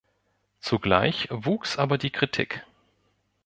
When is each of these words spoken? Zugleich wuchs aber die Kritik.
Zugleich 0.61 1.27
wuchs 1.29 1.77
aber 1.77 1.99
die 1.99 2.09
Kritik. 2.09 2.65